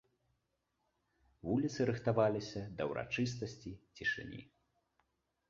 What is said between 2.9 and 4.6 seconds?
ўрачыстасці цішыні.